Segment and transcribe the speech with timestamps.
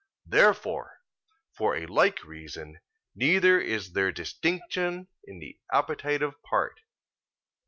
[0.25, 1.01] Therefore,
[1.51, 2.79] for a like reason,
[3.13, 6.79] neither is there distinction in the appetitive part.